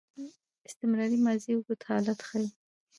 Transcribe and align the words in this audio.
استمراري 0.67 1.17
ماضي 1.25 1.51
اوږد 1.53 1.79
حالت 1.87 2.19
ښيي. 2.27 2.47